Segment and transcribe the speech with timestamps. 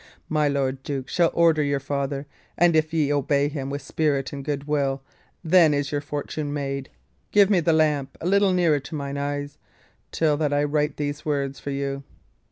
[0.29, 2.25] "My lord duke shall order you farther,
[2.57, 5.03] and if ye obey him with spirit and good will,
[5.43, 6.89] then is your fortune made.
[7.29, 9.59] Give me the lamp a little nearer to mine eyes,
[10.11, 12.01] till that I write these words for you."